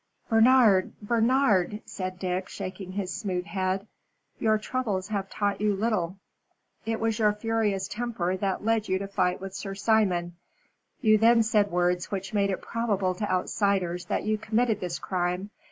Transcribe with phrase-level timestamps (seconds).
[0.29, 0.93] "Bernard!
[0.99, 3.85] Bernard!" said Dick, shaking his smooth head,
[4.39, 6.17] "your troubles have taught you little.
[6.87, 10.33] It was your furious temper that led you to fight with Sir Simon.
[11.01, 15.51] You then said words which made it probable to outsiders that you committed this crime.